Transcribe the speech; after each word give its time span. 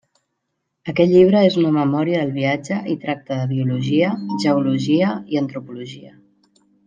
Aquest 0.93 1.11
llibre 1.15 1.41
és 1.49 1.57
una 1.63 1.73
memòria 1.75 2.21
del 2.21 2.31
viatge 2.37 2.79
i 2.95 2.97
tracta 3.05 3.37
de 3.43 3.47
biologia, 3.53 4.09
geologia 4.45 5.11
i 5.35 5.41
antropologia. 5.45 6.17